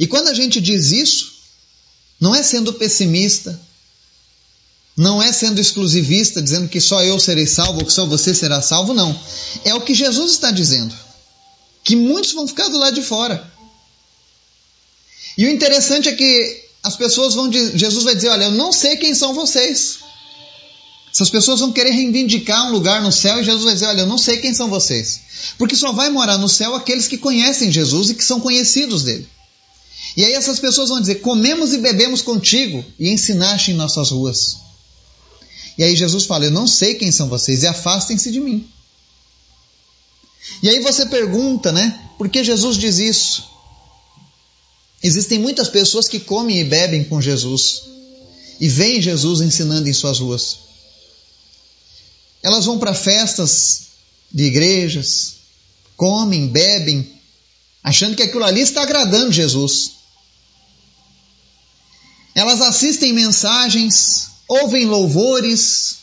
E 0.00 0.06
quando 0.06 0.28
a 0.28 0.34
gente 0.34 0.58
diz 0.58 0.90
isso, 0.90 1.34
não 2.18 2.34
é 2.34 2.42
sendo 2.42 2.72
pessimista, 2.72 3.60
não 4.96 5.20
é 5.20 5.32
sendo 5.32 5.60
exclusivista, 5.60 6.40
dizendo 6.40 6.68
que 6.68 6.80
só 6.80 7.02
eu 7.02 7.18
serei 7.18 7.46
salvo 7.46 7.80
ou 7.80 7.86
que 7.86 7.92
só 7.92 8.06
você 8.06 8.32
será 8.32 8.62
salvo, 8.62 8.94
não. 8.94 9.18
É 9.64 9.74
o 9.74 9.80
que 9.80 9.92
Jesus 9.92 10.32
está 10.32 10.50
dizendo. 10.50 10.94
Que 11.82 11.96
muitos 11.96 12.32
vão 12.32 12.46
ficar 12.46 12.68
do 12.68 12.78
lado 12.78 12.94
de 12.94 13.02
fora. 13.02 13.52
E 15.36 15.46
o 15.46 15.50
interessante 15.50 16.08
é 16.08 16.12
que 16.12 16.64
as 16.82 16.96
pessoas 16.96 17.34
vão 17.34 17.48
dizer, 17.48 17.76
Jesus 17.76 18.04
vai 18.04 18.14
dizer: 18.14 18.28
Olha, 18.28 18.44
eu 18.44 18.52
não 18.52 18.72
sei 18.72 18.96
quem 18.96 19.14
são 19.14 19.34
vocês. 19.34 19.98
Essas 21.12 21.30
pessoas 21.30 21.60
vão 21.60 21.72
querer 21.72 21.90
reivindicar 21.90 22.68
um 22.68 22.72
lugar 22.72 23.02
no 23.02 23.10
céu 23.10 23.40
e 23.40 23.44
Jesus 23.44 23.64
vai 23.64 23.74
dizer: 23.74 23.86
Olha, 23.86 24.02
eu 24.02 24.06
não 24.06 24.18
sei 24.18 24.38
quem 24.38 24.54
são 24.54 24.68
vocês. 24.68 25.20
Porque 25.58 25.74
só 25.74 25.92
vai 25.92 26.08
morar 26.08 26.38
no 26.38 26.48
céu 26.48 26.74
aqueles 26.74 27.08
que 27.08 27.18
conhecem 27.18 27.70
Jesus 27.70 28.10
e 28.10 28.14
que 28.14 28.24
são 28.24 28.40
conhecidos 28.40 29.02
dele. 29.02 29.28
E 30.16 30.24
aí 30.24 30.34
essas 30.34 30.60
pessoas 30.60 30.88
vão 30.88 31.00
dizer: 31.00 31.16
Comemos 31.16 31.72
e 31.72 31.78
bebemos 31.78 32.22
contigo 32.22 32.84
e 32.98 33.10
ensinaste 33.10 33.72
em 33.72 33.74
nossas 33.74 34.10
ruas. 34.10 34.63
E 35.76 35.84
aí 35.84 35.96
Jesus 35.96 36.24
fala: 36.24 36.44
Eu 36.44 36.50
não 36.50 36.66
sei 36.66 36.94
quem 36.94 37.10
são 37.10 37.28
vocês 37.28 37.62
e 37.62 37.66
afastem-se 37.66 38.30
de 38.30 38.40
mim. 38.40 38.68
E 40.62 40.68
aí 40.68 40.80
você 40.80 41.06
pergunta, 41.06 41.72
né? 41.72 42.10
Por 42.16 42.28
que 42.28 42.44
Jesus 42.44 42.76
diz 42.76 42.98
isso? 42.98 43.44
Existem 45.02 45.38
muitas 45.38 45.68
pessoas 45.68 46.08
que 46.08 46.20
comem 46.20 46.60
e 46.60 46.64
bebem 46.64 47.04
com 47.04 47.20
Jesus 47.20 47.82
e 48.60 48.68
veem 48.68 49.02
Jesus 49.02 49.40
ensinando 49.40 49.88
em 49.88 49.92
suas 49.92 50.18
ruas. 50.18 50.58
Elas 52.42 52.64
vão 52.64 52.78
para 52.78 52.94
festas 52.94 53.88
de 54.32 54.44
igrejas, 54.44 55.36
comem, 55.96 56.48
bebem, 56.48 57.20
achando 57.82 58.16
que 58.16 58.22
aquilo 58.22 58.44
ali 58.44 58.60
está 58.60 58.82
agradando 58.82 59.32
Jesus. 59.32 59.92
Elas 62.34 62.60
assistem 62.60 63.12
mensagens, 63.12 64.28
ouvem 64.48 64.86
louvores 64.86 65.96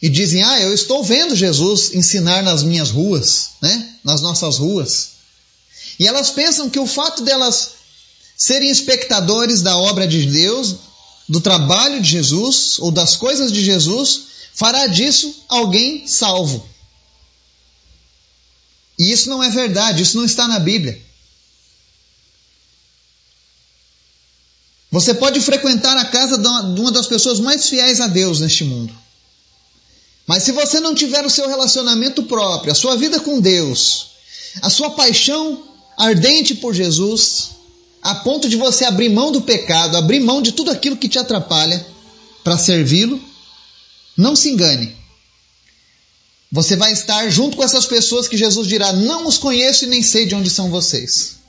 e 0.00 0.08
dizem: 0.08 0.42
Ah, 0.42 0.60
eu 0.60 0.74
estou 0.74 1.02
vendo 1.02 1.34
Jesus 1.34 1.94
ensinar 1.94 2.42
nas 2.42 2.62
minhas 2.62 2.90
ruas, 2.90 3.50
né? 3.62 3.94
nas 4.04 4.20
nossas 4.20 4.58
ruas. 4.58 5.10
E 5.98 6.06
elas 6.06 6.30
pensam 6.30 6.68
que 6.68 6.78
o 6.78 6.86
fato 6.86 7.22
delas 7.22 7.70
serem 8.36 8.70
espectadores 8.70 9.62
da 9.62 9.76
obra 9.78 10.06
de 10.06 10.26
Deus, 10.26 10.76
do 11.28 11.40
trabalho 11.40 12.02
de 12.02 12.10
Jesus 12.10 12.78
ou 12.78 12.90
das 12.90 13.16
coisas 13.16 13.50
de 13.50 13.64
Jesus, 13.64 14.24
fará 14.52 14.86
disso 14.86 15.44
alguém 15.48 16.06
salvo. 16.06 16.68
E 18.98 19.10
isso 19.10 19.28
não 19.28 19.42
é 19.42 19.50
verdade, 19.50 20.02
isso 20.02 20.16
não 20.16 20.24
está 20.24 20.46
na 20.46 20.58
Bíblia. 20.58 21.00
Você 24.94 25.12
pode 25.12 25.40
frequentar 25.40 25.96
a 25.96 26.04
casa 26.04 26.38
de 26.38 26.80
uma 26.80 26.92
das 26.92 27.08
pessoas 27.08 27.40
mais 27.40 27.68
fiéis 27.68 28.00
a 28.00 28.06
Deus 28.06 28.38
neste 28.38 28.62
mundo. 28.62 28.94
Mas 30.24 30.44
se 30.44 30.52
você 30.52 30.78
não 30.78 30.94
tiver 30.94 31.26
o 31.26 31.30
seu 31.30 31.48
relacionamento 31.48 32.22
próprio, 32.22 32.70
a 32.70 32.76
sua 32.76 32.96
vida 32.96 33.18
com 33.18 33.40
Deus, 33.40 34.06
a 34.62 34.70
sua 34.70 34.90
paixão 34.90 35.64
ardente 35.98 36.54
por 36.54 36.72
Jesus, 36.72 37.50
a 38.00 38.14
ponto 38.14 38.48
de 38.48 38.54
você 38.54 38.84
abrir 38.84 39.08
mão 39.08 39.32
do 39.32 39.40
pecado, 39.42 39.96
abrir 39.96 40.20
mão 40.20 40.40
de 40.40 40.52
tudo 40.52 40.70
aquilo 40.70 40.96
que 40.96 41.08
te 41.08 41.18
atrapalha 41.18 41.84
para 42.44 42.56
servi-lo, 42.56 43.20
não 44.16 44.36
se 44.36 44.48
engane. 44.48 44.96
Você 46.52 46.76
vai 46.76 46.92
estar 46.92 47.28
junto 47.30 47.56
com 47.56 47.64
essas 47.64 47.84
pessoas 47.84 48.28
que 48.28 48.36
Jesus 48.36 48.68
dirá: 48.68 48.92
Não 48.92 49.26
os 49.26 49.38
conheço 49.38 49.86
e 49.86 49.88
nem 49.88 50.04
sei 50.04 50.24
de 50.24 50.36
onde 50.36 50.50
são 50.50 50.70
vocês. 50.70 51.42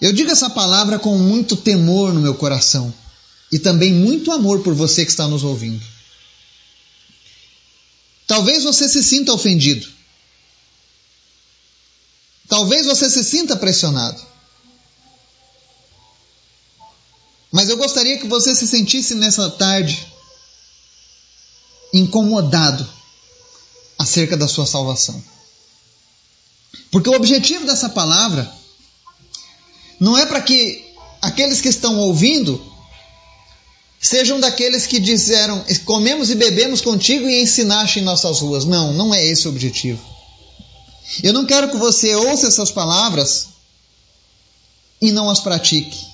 Eu 0.00 0.12
digo 0.12 0.30
essa 0.30 0.50
palavra 0.50 0.98
com 0.98 1.16
muito 1.18 1.56
temor 1.56 2.12
no 2.12 2.20
meu 2.20 2.34
coração 2.34 2.92
e 3.50 3.58
também 3.58 3.92
muito 3.92 4.30
amor 4.30 4.62
por 4.62 4.74
você 4.74 5.04
que 5.04 5.10
está 5.10 5.26
nos 5.26 5.42
ouvindo. 5.42 5.84
Talvez 8.26 8.64
você 8.64 8.88
se 8.88 9.02
sinta 9.02 9.32
ofendido. 9.32 9.86
Talvez 12.48 12.86
você 12.86 13.08
se 13.08 13.24
sinta 13.24 13.56
pressionado. 13.56 14.20
Mas 17.50 17.68
eu 17.68 17.76
gostaria 17.76 18.18
que 18.18 18.26
você 18.26 18.54
se 18.54 18.66
sentisse 18.66 19.14
nessa 19.14 19.48
tarde 19.50 20.06
incomodado 21.92 22.86
acerca 23.98 24.36
da 24.36 24.46
sua 24.46 24.66
salvação. 24.66 25.22
Porque 26.90 27.08
o 27.08 27.14
objetivo 27.14 27.64
dessa 27.64 27.88
palavra 27.88 28.55
não 29.98 30.16
é 30.16 30.26
para 30.26 30.40
que 30.40 30.84
aqueles 31.20 31.60
que 31.60 31.68
estão 31.68 31.98
ouvindo 31.98 32.60
sejam 34.00 34.38
daqueles 34.38 34.86
que 34.86 35.00
disseram: 35.00 35.64
comemos 35.84 36.30
e 36.30 36.34
bebemos 36.34 36.80
contigo 36.80 37.28
e 37.28 37.42
ensinaste 37.42 38.00
em 38.00 38.02
nossas 38.02 38.40
ruas. 38.40 38.64
Não, 38.64 38.92
não 38.92 39.14
é 39.14 39.24
esse 39.24 39.46
o 39.46 39.50
objetivo. 39.50 40.00
Eu 41.22 41.32
não 41.32 41.46
quero 41.46 41.70
que 41.70 41.76
você 41.76 42.14
ouça 42.14 42.48
essas 42.48 42.70
palavras 42.70 43.48
e 45.00 45.12
não 45.12 45.30
as 45.30 45.40
pratique. 45.40 46.04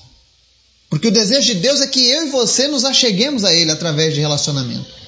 Porque 0.90 1.08
o 1.08 1.12
desejo 1.12 1.54
de 1.54 1.60
Deus 1.60 1.80
é 1.80 1.86
que 1.86 2.00
eu 2.00 2.26
e 2.26 2.30
você 2.30 2.68
nos 2.68 2.84
acheguemos 2.84 3.44
a 3.44 3.52
Ele 3.52 3.70
através 3.70 4.14
de 4.14 4.20
relacionamento. 4.20 5.02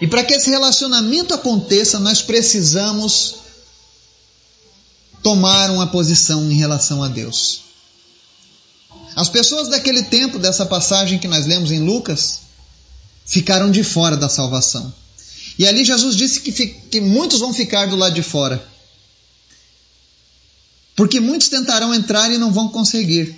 E 0.00 0.06
para 0.08 0.24
que 0.24 0.34
esse 0.34 0.50
relacionamento 0.50 1.32
aconteça, 1.32 2.00
nós 2.00 2.20
precisamos 2.20 3.36
tomar 5.22 5.70
uma 5.70 5.86
posição 5.86 6.50
em 6.50 6.54
relação 6.54 7.04
a 7.04 7.08
Deus. 7.08 7.71
As 9.14 9.28
pessoas 9.28 9.68
daquele 9.68 10.02
tempo, 10.04 10.38
dessa 10.38 10.64
passagem 10.66 11.18
que 11.18 11.28
nós 11.28 11.46
lemos 11.46 11.70
em 11.70 11.80
Lucas, 11.80 12.40
ficaram 13.26 13.70
de 13.70 13.82
fora 13.84 14.16
da 14.16 14.28
salvação. 14.28 14.92
E 15.58 15.66
ali 15.66 15.84
Jesus 15.84 16.16
disse 16.16 16.40
que, 16.40 16.52
que 16.52 17.00
muitos 17.00 17.40
vão 17.40 17.52
ficar 17.52 17.86
do 17.86 17.96
lado 17.96 18.14
de 18.14 18.22
fora. 18.22 18.64
Porque 20.96 21.20
muitos 21.20 21.48
tentarão 21.48 21.94
entrar 21.94 22.30
e 22.30 22.38
não 22.38 22.52
vão 22.52 22.68
conseguir. 22.68 23.36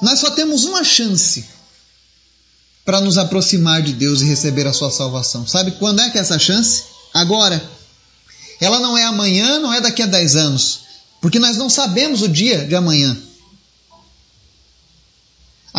Nós 0.00 0.20
só 0.20 0.30
temos 0.30 0.64
uma 0.64 0.84
chance 0.84 1.44
para 2.84 3.00
nos 3.00 3.18
aproximar 3.18 3.82
de 3.82 3.92
Deus 3.92 4.22
e 4.22 4.24
receber 4.24 4.66
a 4.66 4.72
sua 4.72 4.90
salvação. 4.90 5.46
Sabe 5.46 5.72
quando 5.72 6.00
é 6.00 6.10
que 6.10 6.18
é 6.18 6.20
essa 6.20 6.38
chance? 6.38 6.84
Agora. 7.12 7.62
Ela 8.60 8.80
não 8.80 8.98
é 8.98 9.04
amanhã, 9.04 9.60
não 9.60 9.72
é 9.72 9.80
daqui 9.80 10.02
a 10.02 10.06
10 10.06 10.34
anos, 10.34 10.80
porque 11.20 11.38
nós 11.38 11.56
não 11.56 11.70
sabemos 11.70 12.22
o 12.22 12.28
dia 12.28 12.66
de 12.66 12.74
amanhã. 12.74 13.16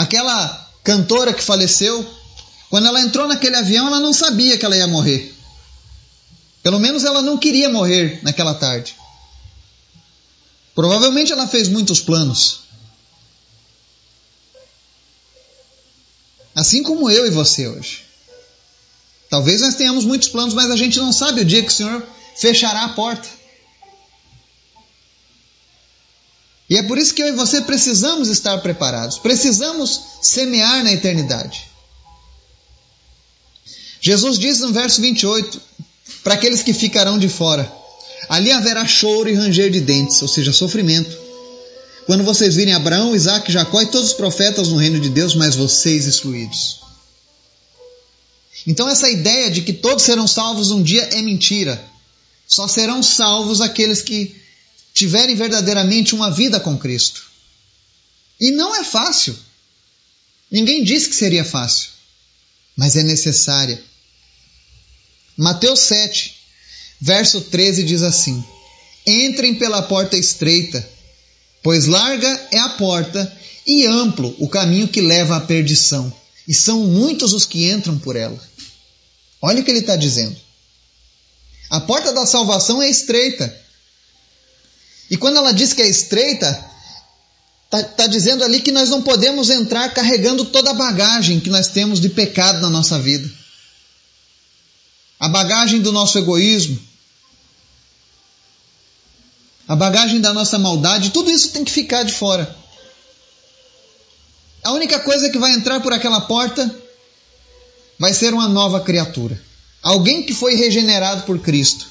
Aquela 0.10 0.68
cantora 0.84 1.32
que 1.32 1.44
faleceu, 1.44 2.04
quando 2.68 2.88
ela 2.88 3.00
entrou 3.00 3.28
naquele 3.28 3.56
avião, 3.56 3.86
ela 3.86 4.00
não 4.00 4.12
sabia 4.12 4.58
que 4.58 4.66
ela 4.66 4.76
ia 4.76 4.88
morrer. 4.88 5.36
Pelo 6.64 6.80
menos 6.80 7.04
ela 7.04 7.22
não 7.22 7.38
queria 7.38 7.70
morrer 7.70 8.20
naquela 8.24 8.56
tarde. 8.56 8.96
Provavelmente 10.74 11.32
ela 11.32 11.48
fez 11.48 11.68
muitos 11.68 12.00
planos. 12.00 12.62
Assim 16.56 16.82
como 16.82 17.12
eu 17.12 17.28
e 17.28 17.30
você 17.30 17.68
hoje. 17.68 18.04
Talvez 19.30 19.62
nós 19.62 19.76
tenhamos 19.76 20.06
muitos 20.06 20.28
planos, 20.28 20.56
mas 20.56 20.72
a 20.72 20.76
gente 20.76 20.98
não 20.98 21.14
sabe 21.14 21.42
o 21.42 21.46
dia 21.46 21.62
que 21.62 21.72
o 21.72 21.76
Senhor 21.76 22.04
fechará 22.36 22.86
a 22.86 22.90
porta. 22.90 23.30
E 26.70 26.78
é 26.78 26.84
por 26.84 26.98
isso 26.98 27.14
que 27.14 27.24
eu 27.24 27.28
e 27.28 27.32
você 27.32 27.62
precisamos 27.62 28.30
estar 28.30 28.58
preparados, 28.60 29.18
precisamos 29.18 30.02
semear 30.22 30.84
na 30.84 30.94
eternidade. 30.94 31.68
Jesus 34.00 34.38
diz 34.38 34.60
no 34.60 34.72
verso 34.72 35.02
28 35.02 35.60
para 36.24 36.36
aqueles 36.36 36.62
que 36.62 36.74
ficarão 36.74 37.18
de 37.18 37.28
fora: 37.28 37.70
ali 38.30 38.52
haverá 38.52 38.86
choro 38.86 39.28
e 39.30 39.34
ranger 39.34 39.72
de 39.72 39.82
dentes, 39.82 40.22
ou 40.22 40.28
seja, 40.28 40.54
sofrimento. 40.54 41.18
Quando 42.06 42.24
vocês 42.24 42.56
virem 42.56 42.74
Abraão, 42.74 43.16
Isaac, 43.16 43.52
Jacó 43.52 43.82
e 43.82 43.88
todos 43.88 44.10
os 44.10 44.16
profetas 44.16 44.70
no 44.70 44.78
reino 44.78 45.00
de 45.00 45.10
Deus, 45.10 45.36
mas 45.36 45.56
vocês 45.56 46.08
excluídos. 46.08 46.80
Então, 48.66 48.90
essa 48.90 49.10
ideia 49.10 49.50
de 49.50 49.62
que 49.62 49.74
todos 49.74 50.04
serão 50.04 50.28
salvos 50.28 50.72
um 50.72 50.82
dia 50.82 51.04
é 51.14 51.22
mentira. 51.22 51.82
Só 52.48 52.68
serão 52.68 53.04
salvos 53.04 53.62
aqueles 53.62 54.02
que 54.02 54.39
tiverem 55.00 55.34
verdadeiramente 55.34 56.14
uma 56.14 56.30
vida 56.30 56.60
com 56.60 56.78
Cristo. 56.78 57.24
E 58.38 58.52
não 58.52 58.76
é 58.76 58.84
fácil. 58.84 59.34
Ninguém 60.52 60.84
disse 60.84 61.08
que 61.08 61.16
seria 61.16 61.46
fácil, 61.46 61.92
mas 62.76 62.98
é 62.98 63.04
necessária. 63.04 63.82
Mateus 65.38 65.80
7, 65.82 66.36
verso 67.00 67.40
13 67.40 67.84
diz 67.84 68.02
assim: 68.02 68.44
Entrem 69.08 69.56
pela 69.56 69.82
porta 69.82 70.18
estreita, 70.18 70.86
pois 71.64 71.86
larga 71.86 72.48
é 72.52 72.60
a 72.60 72.70
porta 72.70 73.38
e 73.66 73.86
amplo 73.86 74.36
o 74.38 74.50
caminho 74.50 74.90
que 74.90 75.00
leva 75.00 75.38
à 75.38 75.42
perdição, 75.42 76.14
e 76.46 76.54
são 76.54 76.84
muitos 76.84 77.32
os 77.32 77.46
que 77.46 77.72
entram 77.72 77.98
por 77.98 78.18
ela. 78.18 78.42
Olha 79.42 79.62
o 79.62 79.64
que 79.64 79.72
ele 79.72 79.80
está 79.80 79.96
dizendo. 79.96 80.36
A 81.70 81.80
porta 81.80 82.12
da 82.12 82.26
salvação 82.26 82.82
é 82.82 82.90
estreita. 82.90 83.69
E 85.10 85.18
quando 85.18 85.38
ela 85.38 85.52
diz 85.52 85.74
que 85.74 85.82
é 85.82 85.88
estreita, 85.88 86.48
está 87.66 87.84
tá 87.84 88.08
dizendo 88.08 88.44
ali 88.44 88.62
que 88.62 88.72
nós 88.72 88.90
não 88.90 89.02
podemos 89.02 89.50
entrar 89.50 89.90
carregando 89.94 90.46
toda 90.46 90.72
a 90.72 90.74
bagagem 90.74 91.40
que 91.40 91.50
nós 91.50 91.68
temos 91.68 92.00
de 92.00 92.10
pecado 92.10 92.62
na 92.62 92.70
nossa 92.70 93.00
vida. 93.00 93.30
A 95.20 95.28
bagagem 95.28 95.82
do 95.82 95.92
nosso 95.92 96.18
egoísmo, 96.18 96.80
a 99.68 99.76
bagagem 99.76 100.20
da 100.20 100.34
nossa 100.34 100.58
maldade, 100.58 101.12
tudo 101.12 101.30
isso 101.30 101.50
tem 101.50 101.64
que 101.64 101.72
ficar 101.72 102.04
de 102.04 102.14
fora. 102.14 102.56
A 104.64 104.72
única 104.72 105.00
coisa 105.00 105.30
que 105.30 105.38
vai 105.38 105.54
entrar 105.54 105.80
por 105.82 105.94
aquela 105.94 106.22
porta 106.22 106.76
vai 108.00 108.14
ser 108.14 108.34
uma 108.34 108.48
nova 108.48 108.82
criatura. 108.82 109.40
Alguém 109.82 110.24
que 110.24 110.34
foi 110.34 110.56
regenerado 110.56 111.24
por 111.24 111.40
Cristo. 111.40 111.88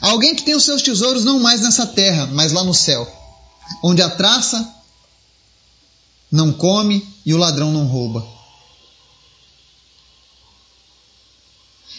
Alguém 0.00 0.34
que 0.34 0.42
tem 0.42 0.54
os 0.54 0.64
seus 0.64 0.82
tesouros 0.82 1.24
não 1.24 1.40
mais 1.40 1.60
nessa 1.60 1.86
terra, 1.86 2.26
mas 2.32 2.52
lá 2.52 2.62
no 2.62 2.74
céu, 2.74 3.06
onde 3.82 4.00
a 4.00 4.10
traça 4.10 4.74
não 6.30 6.52
come 6.52 7.06
e 7.24 7.34
o 7.34 7.38
ladrão 7.38 7.72
não 7.72 7.86
rouba. 7.86 8.24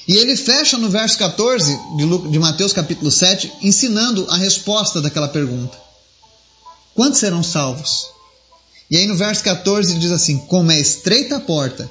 E 0.08 0.18
ele 0.18 0.36
fecha 0.36 0.78
no 0.78 0.90
verso 0.90 1.18
14 1.20 1.80
de 2.32 2.40
Mateus 2.40 2.74
capítulo 2.74 3.12
7, 3.12 3.52
ensinando 3.62 4.26
a 4.30 4.38
resposta 4.38 5.02
daquela 5.02 5.28
pergunta. 5.28 5.78
Quantos 6.96 7.20
serão 7.20 7.44
salvos? 7.44 8.08
E 8.90 8.98
aí 8.98 9.06
no 9.06 9.16
verso 9.16 9.44
14 9.44 9.92
ele 9.92 10.00
diz 10.00 10.12
assim: 10.12 10.40
Como 10.48 10.72
é 10.72 10.80
estreita 10.80 11.38
a 11.38 11.40
porta 11.40 11.90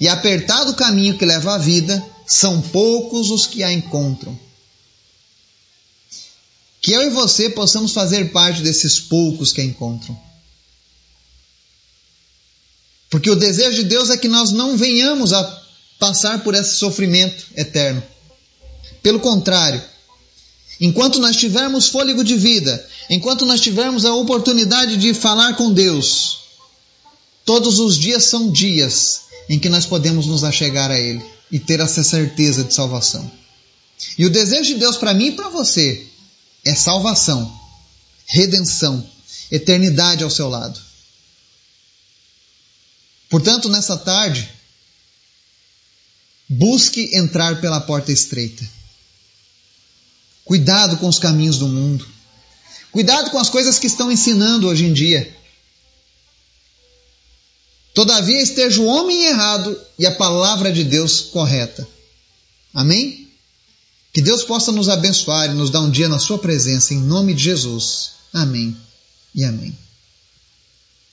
e 0.00 0.08
apertado 0.08 0.70
o 0.70 0.76
caminho 0.76 1.18
que 1.18 1.24
leva 1.24 1.54
à 1.54 1.58
vida, 1.58 2.04
são 2.26 2.60
poucos 2.60 3.30
os 3.30 3.46
que 3.46 3.64
a 3.64 3.72
encontram. 3.72 4.38
Que 6.80 6.92
eu 6.92 7.02
e 7.02 7.10
você 7.10 7.50
possamos 7.50 7.92
fazer 7.92 8.30
parte 8.30 8.62
desses 8.62 9.00
poucos 9.00 9.52
que 9.52 9.62
encontram. 9.62 10.18
Porque 13.10 13.30
o 13.30 13.36
desejo 13.36 13.76
de 13.76 13.84
Deus 13.84 14.10
é 14.10 14.16
que 14.16 14.28
nós 14.28 14.52
não 14.52 14.76
venhamos 14.76 15.32
a 15.32 15.62
passar 15.98 16.44
por 16.44 16.54
esse 16.54 16.76
sofrimento 16.76 17.46
eterno. 17.56 18.02
Pelo 19.02 19.18
contrário, 19.18 19.82
enquanto 20.80 21.18
nós 21.18 21.36
tivermos 21.36 21.88
fôlego 21.88 22.22
de 22.22 22.36
vida, 22.36 22.86
enquanto 23.08 23.46
nós 23.46 23.60
tivermos 23.60 24.04
a 24.04 24.14
oportunidade 24.14 24.96
de 24.96 25.14
falar 25.14 25.56
com 25.56 25.72
Deus, 25.72 26.40
todos 27.44 27.78
os 27.78 27.96
dias 27.96 28.24
são 28.24 28.50
dias 28.50 29.22
em 29.48 29.58
que 29.58 29.68
nós 29.68 29.86
podemos 29.86 30.26
nos 30.26 30.44
achegar 30.44 30.90
a 30.90 30.98
Ele 30.98 31.24
e 31.50 31.58
ter 31.58 31.80
essa 31.80 32.04
certeza 32.04 32.62
de 32.62 32.74
salvação. 32.74 33.28
E 34.18 34.26
o 34.26 34.30
desejo 34.30 34.74
de 34.74 34.74
Deus 34.74 34.96
para 34.96 35.14
mim 35.14 35.28
e 35.28 35.32
para 35.32 35.48
você 35.48 36.06
é 36.64 36.74
salvação, 36.74 37.60
redenção, 38.26 39.08
eternidade 39.50 40.24
ao 40.24 40.30
seu 40.30 40.48
lado. 40.48 40.80
Portanto, 43.28 43.68
nessa 43.68 43.96
tarde, 43.96 44.48
busque 46.48 47.10
entrar 47.14 47.60
pela 47.60 47.80
porta 47.80 48.10
estreita. 48.10 48.66
Cuidado 50.44 50.96
com 50.96 51.08
os 51.08 51.18
caminhos 51.18 51.58
do 51.58 51.68
mundo. 51.68 52.06
Cuidado 52.90 53.30
com 53.30 53.38
as 53.38 53.50
coisas 53.50 53.78
que 53.78 53.86
estão 53.86 54.10
ensinando 54.10 54.66
hoje 54.66 54.84
em 54.84 54.92
dia. 54.92 55.36
Todavia 57.92 58.40
esteja 58.40 58.80
o 58.80 58.86
homem 58.86 59.24
errado 59.24 59.78
e 59.98 60.06
a 60.06 60.14
palavra 60.14 60.72
de 60.72 60.84
Deus 60.84 61.20
correta. 61.20 61.86
Amém? 62.72 63.27
Que 64.18 64.22
Deus 64.22 64.42
possa 64.42 64.72
nos 64.72 64.88
abençoar 64.88 65.48
e 65.48 65.54
nos 65.54 65.70
dar 65.70 65.80
um 65.80 65.88
dia 65.88 66.08
na 66.08 66.18
Sua 66.18 66.38
presença, 66.38 66.92
em 66.92 66.98
nome 66.98 67.32
de 67.32 67.44
Jesus. 67.44 68.14
Amém 68.32 68.76
e 69.32 69.44
amém. 69.44 69.72